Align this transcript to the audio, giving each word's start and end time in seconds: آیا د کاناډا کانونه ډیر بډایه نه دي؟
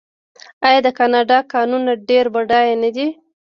آیا 0.67 0.79
د 0.85 0.89
کاناډا 0.97 1.39
کانونه 1.53 1.91
ډیر 2.09 2.25
بډایه 2.33 2.75
نه 2.83 2.89
دي؟ 2.95 3.07